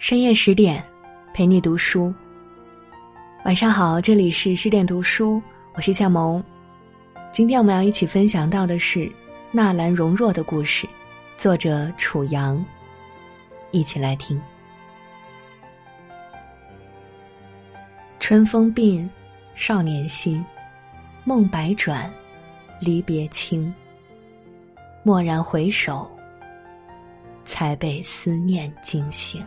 [0.00, 0.82] 深夜十点，
[1.34, 2.12] 陪你读书。
[3.44, 5.42] 晚上好，这里是十点读书，
[5.74, 6.42] 我是夏萌。
[7.30, 9.12] 今天我们要一起分享到的是
[9.52, 10.88] 纳兰容若的故事，
[11.36, 12.64] 作者楚阳。
[13.72, 14.40] 一起来听。
[18.18, 19.06] 春风鬓，
[19.54, 20.42] 少年心，
[21.24, 22.10] 梦百转，
[22.80, 23.72] 离别轻。
[25.04, 26.10] 蓦然回首，
[27.44, 29.44] 才被思念惊醒。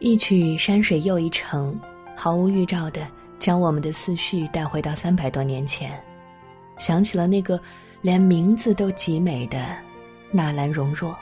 [0.00, 1.78] 一曲山水又一程，
[2.16, 3.06] 毫无预兆的
[3.38, 6.00] 将我们的思绪带回到三百多年前，
[6.78, 7.60] 想起了那个
[8.00, 9.76] 连名字都极美的
[10.30, 11.16] 纳兰容若。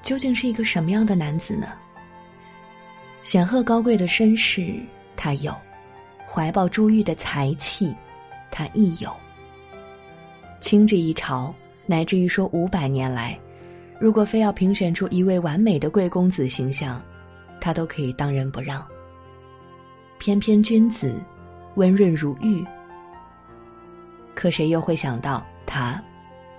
[0.00, 1.72] 究竟是一个什么样的男子呢？
[3.22, 4.74] 显赫高贵的身世
[5.16, 5.52] 他有，
[6.26, 7.92] 怀抱珠玉的才气
[8.48, 9.12] 他亦有。
[10.60, 11.52] 清这一朝，
[11.84, 13.36] 乃至于说五百年来。
[14.00, 17.00] 如果非要评选出一位完美的贵公子形象，
[17.60, 18.82] 他都可以当仁不让。
[20.18, 21.14] 翩翩君子，
[21.74, 22.64] 温润如玉。
[24.34, 26.02] 可谁又会想到他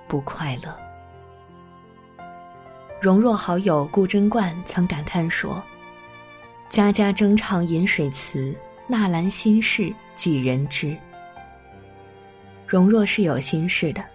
[0.07, 0.77] 不快乐？
[3.01, 5.59] 容若好友顾贞观曾感叹说
[6.69, 8.55] ：“家家争唱饮水词，
[8.87, 10.95] 纳兰心事几人知？”
[12.67, 14.05] 容若是有心事的，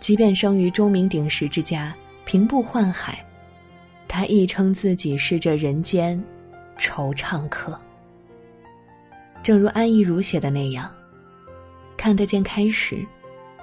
[0.00, 1.96] 即便生于钟鸣鼎食之家。
[2.28, 3.24] 平步宦海，
[4.06, 6.22] 他亦称自己是这人间
[6.76, 7.74] 惆怅客。
[9.42, 10.94] 正如安忆如写的那样
[11.96, 13.02] ：“看得见开始，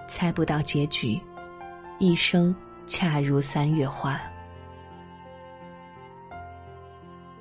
[0.07, 1.21] 猜不到结局，
[1.99, 2.55] 一生
[2.87, 4.19] 恰如三月花。”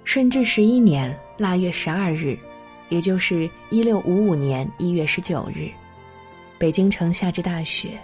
[0.04, 2.36] 顺治十一年腊月十二日，
[2.90, 5.70] 也就是一六五五年一月十九日，
[6.58, 7.98] 北京城下着大雪，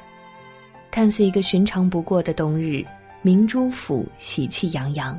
[0.90, 2.82] 看似一个寻常不过的冬日。
[3.22, 5.18] 明珠府喜气洋洋。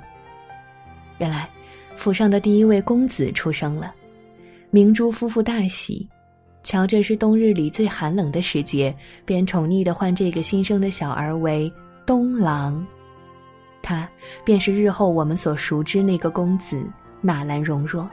[1.20, 1.48] 原来，
[1.96, 3.94] 府上的第一位公子出生了，
[4.72, 6.08] 明珠夫妇大喜。
[6.64, 8.96] 瞧，这是冬日里最寒冷的时节，
[9.26, 11.72] 便宠溺的唤这个新生的小儿为
[12.06, 12.86] 东郎。
[13.84, 14.08] 他
[14.44, 16.84] 便是日后我们所熟知那个公子
[17.20, 18.10] 纳兰容若。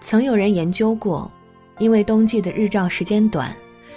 [0.00, 1.30] 曾有人研究过，
[1.78, 3.54] 因为冬季的日照时间短，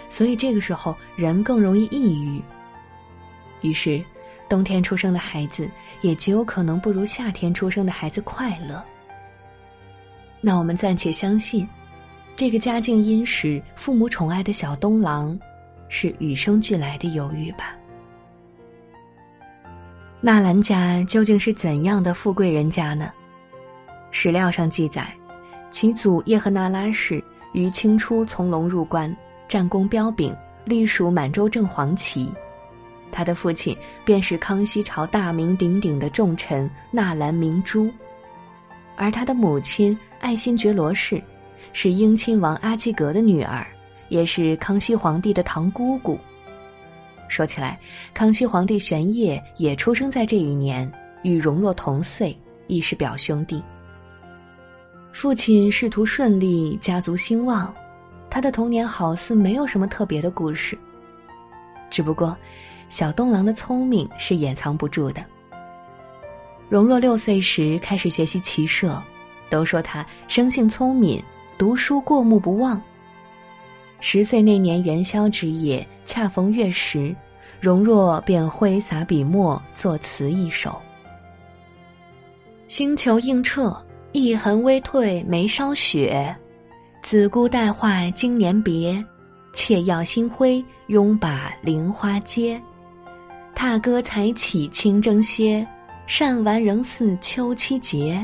[0.09, 2.41] 所以这个时候人更容易抑郁。
[3.61, 4.03] 于是，
[4.47, 5.69] 冬天出生的孩子
[6.01, 8.83] 也极有可能不如夏天出生的孩子快乐。
[10.39, 11.67] 那我们暂且相信，
[12.35, 15.37] 这个家境殷实、父母宠爱的小东郎，
[15.89, 17.73] 是与生俱来的忧郁吧？
[20.21, 23.11] 纳兰家究竟是怎样的富贵人家呢？
[24.11, 25.13] 史料上记载，
[25.69, 29.15] 其祖叶赫那拉氏于清初从龙入关，
[29.47, 30.35] 战功彪炳，
[30.65, 32.33] 隶属满洲正黄旗。
[33.11, 33.75] 他的父亲
[34.05, 37.89] 便是康熙朝大名鼎鼎的重臣纳兰明珠，
[38.95, 41.21] 而他的母亲爱新觉罗氏，
[41.73, 43.65] 是英亲王阿基格的女儿，
[44.09, 46.19] 也是康熙皇帝的堂姑姑。
[47.27, 47.79] 说起来，
[48.13, 50.89] 康熙皇帝玄烨也出生在这一年，
[51.23, 52.37] 与容若同岁，
[52.67, 53.63] 亦是表兄弟。
[55.11, 57.73] 父亲仕途顺利，家族兴旺，
[58.29, 60.77] 他的童年好似没有什么特别的故事，
[61.89, 62.37] 只不过。
[62.89, 65.23] 小东郎的聪明是掩藏不住的。
[66.69, 69.01] 容若六岁时开始学习骑射，
[69.49, 71.23] 都说他生性聪明，
[71.57, 72.81] 读书过目不忘。
[73.99, 77.15] 十岁那年元宵之夜，恰逢月食，
[77.59, 80.79] 容若便挥洒笔墨作词一首
[82.67, 83.75] ：“星球映彻，
[84.11, 86.35] 一痕微褪眉梢雪，
[87.01, 89.03] 子姑带坏经年别，
[89.53, 92.61] 妾要新辉拥把菱花接。”
[93.57, 95.65] 踏歌才起清蒸歇，
[96.05, 98.23] 善玩仍似秋期节。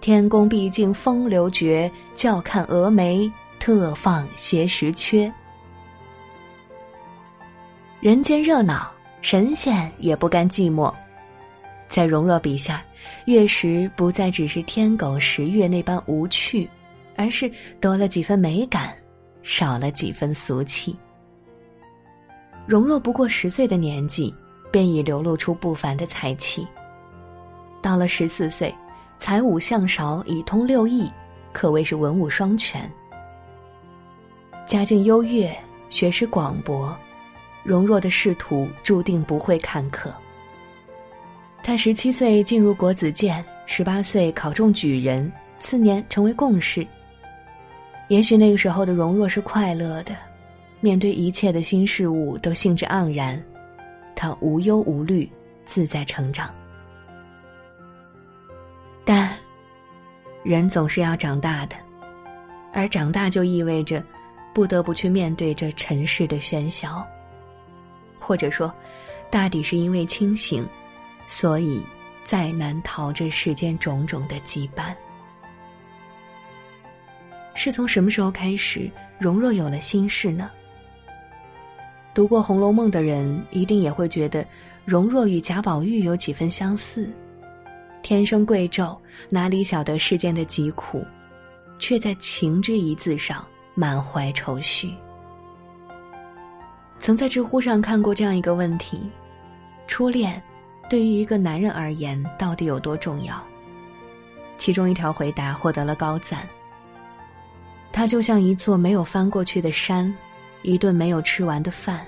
[0.00, 3.30] 天公毕竟风流绝，教看蛾眉
[3.60, 5.32] 特放斜时缺。
[8.00, 8.90] 人间热闹，
[9.22, 10.92] 神仙也不甘寂寞。
[11.88, 12.82] 在容若笔下，
[13.26, 16.68] 月食不再只是天狗食月那般无趣，
[17.14, 17.48] 而是
[17.80, 18.92] 多了几分美感，
[19.44, 20.96] 少了几分俗气。
[22.66, 24.34] 容若不过十岁的年纪。
[24.72, 26.64] 便已流露出不凡的才气。
[27.82, 28.72] 到了十四岁，
[29.18, 31.10] 才武相韶，已通六艺，
[31.52, 32.88] 可谓是文武双全。
[34.66, 35.52] 家境优越，
[35.88, 36.96] 学识广博，
[37.64, 40.08] 容若的仕途注定不会坎坷。
[41.62, 46.86] 他十七岁进入国子监，十八岁考中举人，次年成为贡士。
[48.08, 50.14] 也许那个时候的容若是快乐的，
[50.80, 53.42] 面对一切的新事物都兴致盎然。
[54.16, 55.30] 他无忧无虑，
[55.64, 56.54] 自在成长。
[59.04, 59.34] 但，
[60.42, 61.76] 人总是要长大的，
[62.72, 64.04] 而长大就意味着，
[64.52, 67.06] 不得不去面对这尘世的喧嚣。
[68.18, 68.72] 或者说，
[69.30, 70.66] 大抵是因为清醒，
[71.26, 71.82] 所以
[72.24, 74.94] 再难逃这世间种种的羁绊。
[77.54, 80.50] 是从什么时候开始，容若有了心事呢？
[82.12, 84.44] 读过《红楼梦》的人一定也会觉得，
[84.84, 87.10] 容若与贾宝玉有几分相似。
[88.02, 88.96] 天生贵胄，
[89.28, 91.04] 哪里晓得世间的疾苦，
[91.78, 94.90] 却在情之一字上满怀愁绪。
[96.98, 98.98] 曾在知乎上看过这样一个问题：
[99.86, 100.42] 初恋
[100.88, 103.40] 对于一个男人而言到底有多重要？
[104.58, 106.46] 其中一条回答获得了高赞。
[107.92, 110.14] 它就像一座没有翻过去的山，
[110.62, 112.06] 一顿没有吃完的饭，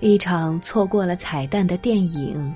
[0.00, 2.54] 一场错过了彩蛋的电影，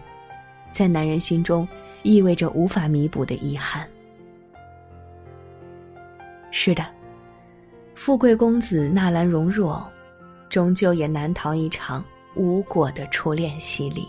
[0.73, 1.67] 在男人心中
[2.03, 3.87] 意味着无法弥补的遗憾。
[6.51, 6.85] 是的，
[7.95, 9.87] 富贵公子纳兰容若，
[10.49, 12.05] 终究也难逃一场
[12.37, 14.09] 无果的初恋洗礼。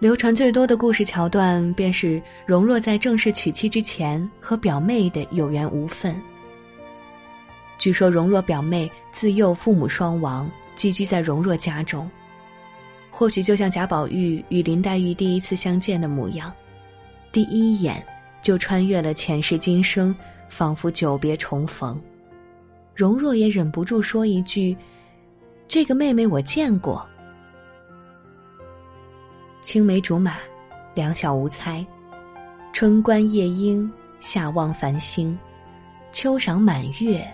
[0.00, 6.20] 流传最多的故事桥段，便是容若在正式娶妻之前和表妹的有缘无分。
[7.78, 12.10] 据说容若表妹自幼父母双亡，寄居在容若家中。
[13.10, 16.52] 或许就像贾宝玉与林黛玉第一次相见的模样，
[17.30, 18.04] 第一眼
[18.40, 20.14] 就穿越了前世今生，
[20.48, 22.00] 仿佛久别重逢。
[22.94, 24.76] 容若也忍不住说一句
[25.68, 27.06] ：“这个妹妹我见过。”
[29.60, 30.36] 青梅竹马，
[30.94, 31.84] 两小无猜，
[32.72, 33.90] 春观夜莺，
[34.20, 35.38] 夏望繁星，
[36.12, 37.26] 秋赏满月。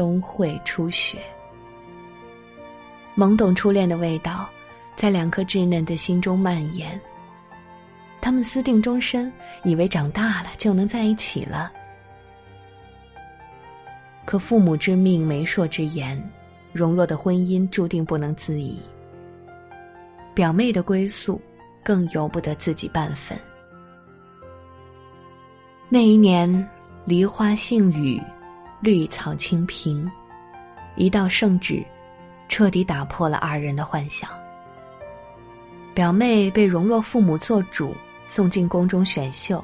[0.00, 1.18] 冬会初雪，
[3.14, 4.48] 懵懂初恋的味道，
[4.96, 6.98] 在两颗稚嫩的心中蔓延。
[8.18, 9.30] 他们私定终身，
[9.62, 11.70] 以为长大了就能在一起了。
[14.24, 16.18] 可父母之命，媒妁之言，
[16.72, 18.80] 荣若的婚姻注定不能自已。
[20.32, 21.38] 表妹的归宿，
[21.84, 23.38] 更由不得自己半分。
[25.90, 26.66] 那一年，
[27.04, 28.18] 梨花杏雨。
[28.80, 30.10] 绿草青平，
[30.96, 31.84] 一道圣旨，
[32.48, 34.30] 彻底打破了二人的幻想。
[35.94, 37.94] 表妹被容若父母做主
[38.26, 39.62] 送进宫中选秀，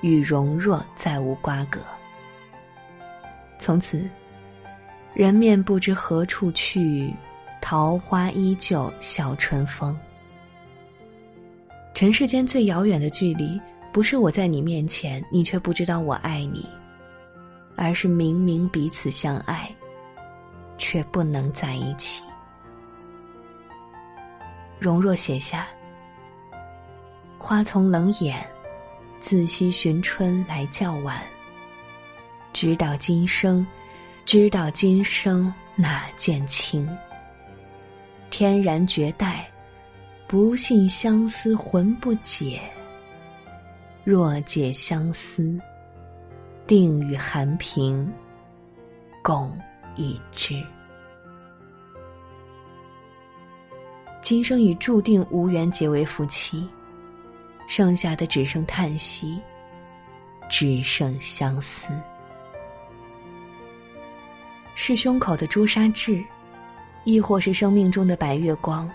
[0.00, 1.80] 与容若再无瓜葛。
[3.58, 4.08] 从此，
[5.12, 7.12] 人面不知何处去，
[7.60, 9.94] 桃花依旧笑春风。
[11.92, 13.60] 尘世间最遥远的距离，
[13.92, 16.66] 不是我在你面前，你却不知道我爱你。
[17.76, 19.70] 而是明明彼此相爱，
[20.78, 22.22] 却不能在一起。
[24.78, 25.66] 容若写下
[27.38, 28.44] ：“花丛冷眼，
[29.20, 31.22] 自惜寻春来较晚。
[32.52, 33.66] 知道今生，
[34.24, 36.88] 知道今生哪见清？
[38.30, 39.46] 天然绝代，
[40.26, 42.60] 不信相思魂不解。
[44.02, 45.60] 若解相思。”
[46.66, 48.12] 定与寒平
[49.22, 49.56] 共
[49.94, 50.60] 一枝。
[54.20, 56.68] 今生已注定无缘结为夫妻，
[57.68, 59.40] 剩下的只剩叹息，
[60.50, 61.86] 只剩相思。
[64.74, 66.20] 是胸口的朱砂痣，
[67.04, 68.90] 亦或是生命中的白月光？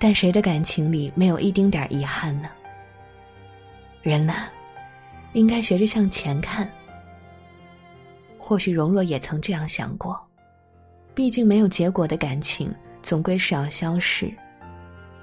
[0.00, 2.48] 但谁的感情里没有一丁点遗憾呢？
[4.02, 4.48] 人呐。
[5.38, 6.70] 应该学着向前看。
[8.38, 10.18] 或许容若也曾这样想过，
[11.14, 14.26] 毕竟没有结果的感情，总归是要消逝；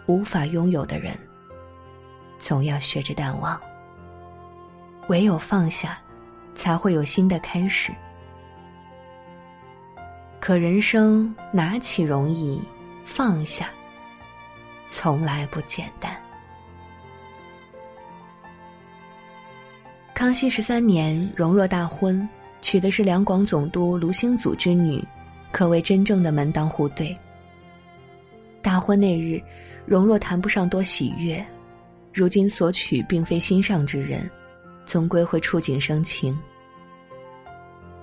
[0.05, 1.17] 无法拥有的人，
[2.38, 3.60] 总要学着淡忘。
[5.07, 5.98] 唯有放下，
[6.53, 7.91] 才会有新的开始。
[10.39, 12.62] 可人生拿起容易，
[13.03, 13.69] 放下，
[14.88, 16.15] 从来不简单。
[20.25, 22.27] 康熙十三年，荣若大婚，
[22.60, 25.00] 娶的是两广总督卢兴祖之女，
[25.51, 27.15] 可谓真正的门当户对。
[28.60, 29.39] 大婚那日，
[29.86, 31.46] 荣若谈不上多喜悦，
[32.12, 34.27] 如今所娶并非心上之人，
[34.84, 36.36] 总归会触景生情。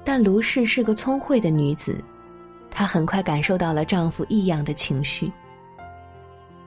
[0.05, 1.99] 但卢氏是个聪慧的女子，
[2.71, 5.29] 她很快感受到了丈夫异样的情绪。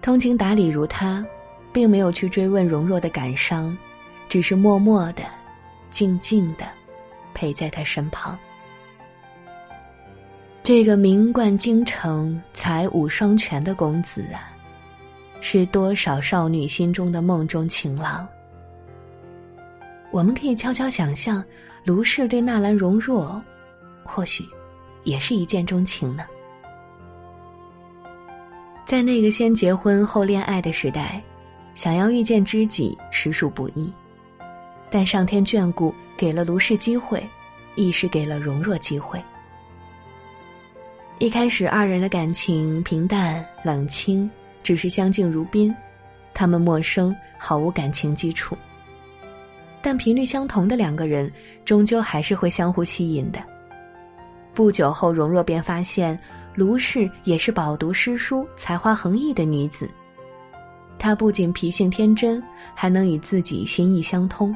[0.01, 1.25] 通情达理如她，
[1.71, 3.73] 并没有去追问荣若的感伤。
[4.27, 5.23] 只是默默的、
[5.95, 6.67] 静静的
[7.33, 8.37] 陪在他身旁。
[10.61, 14.51] 这个名冠京城、才武双全的公子啊，
[15.39, 18.27] 是多少少女心中的梦中情郎。
[20.11, 21.41] 我们可以悄悄想象，
[21.85, 23.41] 卢氏对纳兰容若，
[24.03, 24.43] 或许
[25.05, 26.25] 也是一见钟情呢。
[28.85, 31.23] 在那个先结婚后恋爱的时代，
[31.73, 33.89] 想要遇见知己实属不易。
[34.95, 37.21] 但上天眷顾，给了卢氏机会，
[37.75, 39.21] 亦是给了容若机会。
[41.19, 44.31] 一开始，二人的感情平淡冷清，
[44.63, 45.75] 只是相敬如宾。
[46.33, 48.57] 他们陌生，毫无感情基础。
[49.81, 51.29] 但频率相同的两个人，
[51.65, 53.43] 终究还是会相互吸引的。
[54.53, 56.17] 不久后，容若便发现。
[56.55, 59.89] 卢氏也是饱读诗书、才华横溢的女子。
[60.97, 62.41] 她不仅脾性天真，
[62.73, 64.55] 还能与自己心意相通。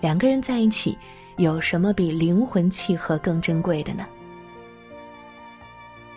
[0.00, 0.96] 两个人在一起，
[1.36, 4.04] 有什么比灵魂契合更珍贵的呢？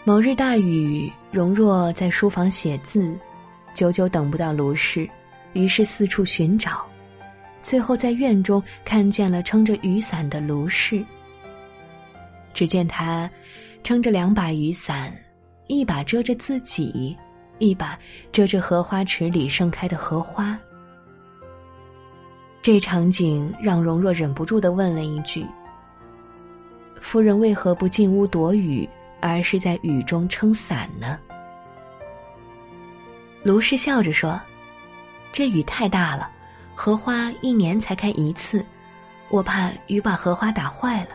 [0.03, 3.17] 某日大雨，容若在书房写字，
[3.74, 5.10] 久久等不到卢氏，
[5.53, 6.86] 于是四处寻找，
[7.62, 11.03] 最后在院中看见了撑着雨伞的卢氏。
[12.53, 13.29] 只见他。
[13.84, 15.15] 撑着两把雨伞，
[15.67, 17.15] 一把遮着自己，
[17.57, 17.98] 一把
[18.34, 20.60] 遮着荷花池里盛开的荷花。
[22.67, 25.47] 这场景让容若忍不住的问了一句
[27.00, 28.86] ：“夫人为何不进屋躲雨，
[29.21, 31.17] 而是在雨中撑伞呢？”
[33.41, 34.38] 卢氏笑着说
[35.31, 36.29] ：“这雨太大了，
[36.75, 38.65] 荷花一年才开一次，
[39.29, 41.12] 我怕雨把荷花打坏了。”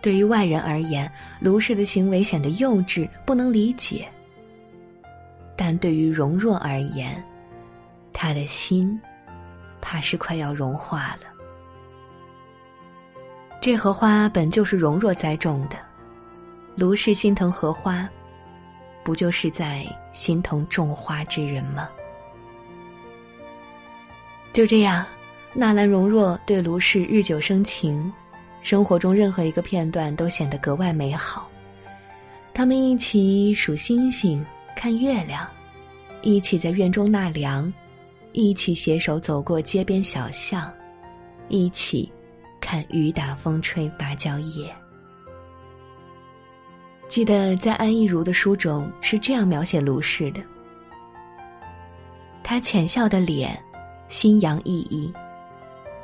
[0.00, 4.08] 对于外人而言，卢氏的行为显得幼稚，不能理解。
[5.54, 7.22] 但对于容若而言，
[8.12, 9.00] 他的心，
[9.80, 11.26] 怕是快要融化了。
[13.60, 15.76] 这荷花本就是容若栽种的，
[16.76, 18.08] 卢氏心疼荷花，
[19.02, 21.88] 不就是在心疼种花之人吗？
[24.52, 25.04] 就这样，
[25.52, 28.12] 纳兰容若对卢氏日久生情。
[28.62, 31.48] 生活中任何一个片段都显得格外美好。
[32.52, 34.44] 他们一起数星星、
[34.76, 35.48] 看月亮，
[36.20, 37.72] 一起在院中纳凉，
[38.32, 40.72] 一起携手走过街边小巷，
[41.48, 42.10] 一起
[42.60, 44.74] 看雨打风吹芭蕉叶。
[47.08, 50.40] 记得在安意如的书中是这样描写卢氏的：
[52.42, 53.60] 他浅笑的脸，
[54.08, 55.12] 心扬意逸，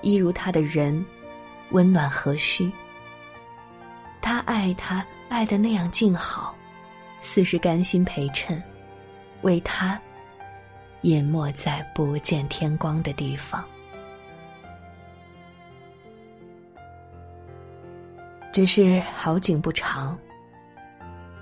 [0.02, 1.04] 一如他的人。
[1.72, 2.70] 温暖和煦，
[4.22, 6.54] 他爱他爱的那样静好，
[7.20, 8.62] 似是甘心陪衬，
[9.42, 10.00] 为他
[11.06, 13.64] 淹没在不见天光的地方。
[18.52, 20.16] 只是好景不长，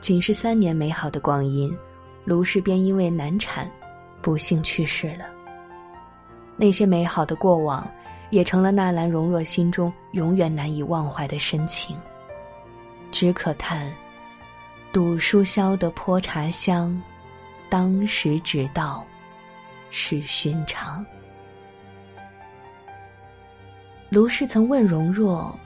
[0.00, 1.76] 仅是三年美好的光阴，
[2.24, 3.70] 卢氏便因为难产，
[4.22, 5.26] 不幸去世了。
[6.56, 7.86] 那些美好的过往。
[8.30, 11.96] 也成了纳兰容若心中永远难以忘怀的深情。
[13.12, 13.92] 只可叹，
[14.92, 17.00] 赌书消得泼茶香，
[17.68, 19.06] 当时只道
[19.96, 21.06] 是寻常。
[24.08, 25.56] 卢氏曾问荣若：“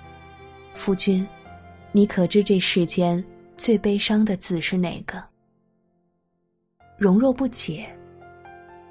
[0.77, 1.27] 夫君，
[1.93, 3.25] 你可知这世间
[3.57, 5.25] 最悲伤的字是哪个？”
[6.99, 7.89] 荣若不解。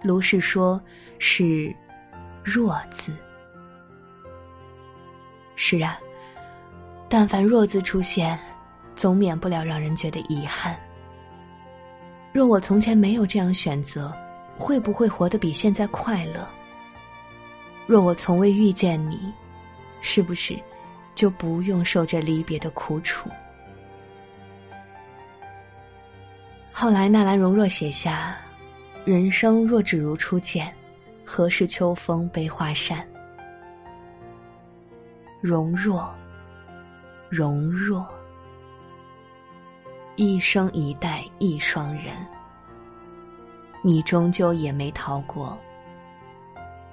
[0.01, 0.81] 卢氏说
[1.19, 1.71] ：“是
[2.43, 3.15] ‘若’字。”
[5.55, 5.99] 是啊，
[7.07, 8.39] 但凡弱字出现，
[8.95, 10.75] 总免不了让人觉得遗憾。
[12.33, 14.11] 若我从前没有这样选择，
[14.57, 16.45] 会不会活得比现在快乐？
[17.85, 19.31] 若我从未遇见你，
[20.01, 20.57] 是不是
[21.15, 23.29] 就不用受这离别的苦楚？
[26.71, 28.37] 后来纳兰容若写下
[29.05, 30.71] ：“人生若只如初见，
[31.25, 33.03] 何事秋风悲画扇。”
[35.41, 36.13] 容若，
[37.29, 38.05] 容若，
[40.17, 42.15] 一生一代一双人，
[43.87, 45.57] 你终究也没逃过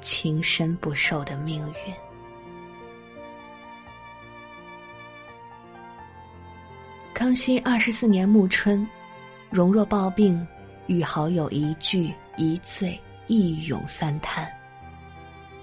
[0.01, 1.93] 情深不寿的命运。
[7.13, 8.87] 康熙二十四年暮春，
[9.51, 10.47] 容若抱病，
[10.87, 12.97] 与好友一聚一醉
[13.27, 14.49] 一咏三叹，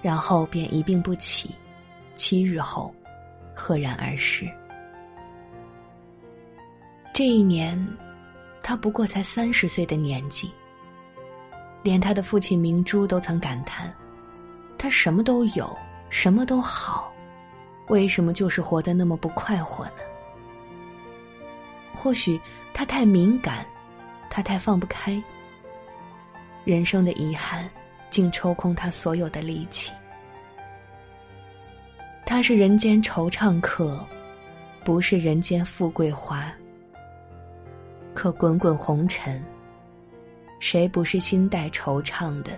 [0.02, 1.56] 然后便一病不起。
[2.14, 2.94] 七日后，
[3.56, 4.46] 赫然而逝。
[7.14, 7.82] 这一年，
[8.62, 10.52] 他不过才三十岁的年纪。
[11.84, 13.94] 连他的父亲明珠都曾感叹
[14.78, 15.78] ：“他什么都有，
[16.10, 17.12] 什么都好，
[17.88, 19.92] 为什么就是活得那么不快活呢？”
[21.94, 22.40] 或许
[22.74, 23.66] 他太敏感，
[24.30, 25.22] 他太放不开。
[26.64, 27.70] 人生的遗憾，
[28.10, 29.92] 竟抽空他所有的力气。
[32.26, 34.06] 他是人间惆怅客，
[34.86, 36.52] 不是人间富贵花。
[38.14, 39.44] 可滚滚红尘，
[40.62, 42.58] 谁不是心带惆怅的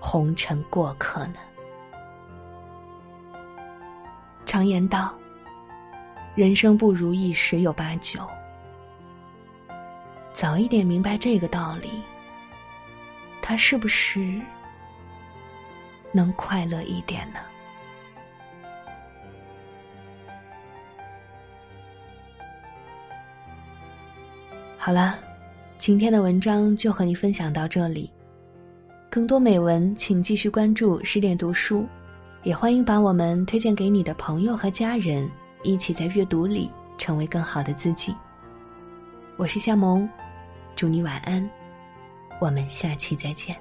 [0.00, 1.34] 红尘过客呢？
[4.46, 5.14] 常言道
[6.34, 8.26] ：“人生不如意十有八九。”
[10.32, 12.02] 早一点明白这个道理，
[13.42, 14.40] 他是不是
[16.12, 17.38] 能快乐一点呢？
[24.78, 25.18] 好了，
[25.82, 28.08] 今天的文章就和你分享到这里。
[29.10, 31.84] 更多美文，请继续关注十点读书，
[32.44, 35.28] 也欢迎把我们推荐给你的朋友和家人，
[35.64, 38.14] 一起在阅读里成为更好的自己。
[39.36, 40.08] 我是夏萌，
[40.76, 41.50] 祝你晚安，
[42.40, 43.56] 我们下期再见。